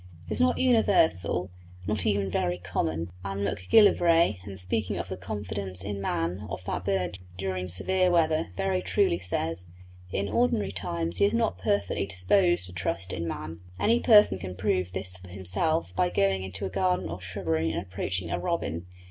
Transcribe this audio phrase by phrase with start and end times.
[0.25, 1.51] It is not universal,
[1.85, 6.85] not even very common, and Macgillivray, in speaking of the confidence in men of that
[6.85, 9.67] bird during severe weather, very truly says,
[10.11, 14.55] "In ordinary times he is not perfectly disposed to trust in man." Any person can
[14.55, 18.87] prove this for himself by going into a garden or shrubbery and approaching a robin.